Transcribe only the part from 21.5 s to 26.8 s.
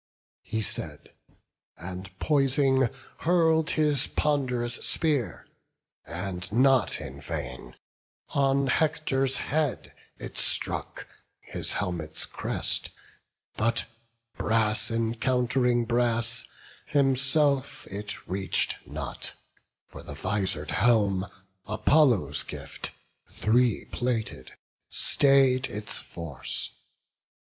Apollo's gift, three plated, stay'd its force.